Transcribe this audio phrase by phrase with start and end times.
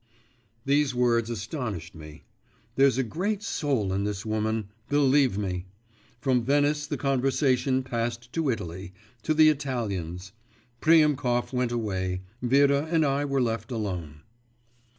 [0.65, 2.23] These words astonished me.
[2.75, 5.67] There's a great soul in this woman, believe me.…
[6.19, 10.31] From Venice the conversation passed to Italy, to the Italians.
[10.81, 14.21] Priemkov went away, Vera and I were left alone.